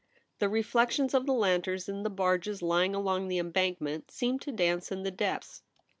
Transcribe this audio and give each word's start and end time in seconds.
The 0.39 0.47
reflec 0.47 0.89
tions 0.89 1.13
of 1.13 1.27
the 1.27 1.31
lanterns 1.33 1.87
in 1.87 2.01
the 2.01 2.09
barges 2.09 2.63
lying 2.63 2.95
along 2.95 3.27
the 3.27 3.37
embankment 3.37 4.09
seemed 4.09 4.41
to 4.41 4.51
dance 4.51 4.91
in 4.91 5.03
the 5.03 5.11
depths. 5.11 5.61